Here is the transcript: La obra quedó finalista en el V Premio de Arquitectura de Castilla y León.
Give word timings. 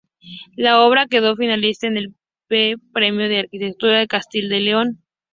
La 0.55 0.81
obra 0.81 1.05
quedó 1.05 1.35
finalista 1.35 1.85
en 1.85 1.95
el 1.95 2.15
V 2.49 2.73
Premio 2.91 3.29
de 3.29 3.37
Arquitectura 3.37 3.99
de 3.99 4.07
Castilla 4.07 4.55
y 4.57 4.61
León. 4.61 5.03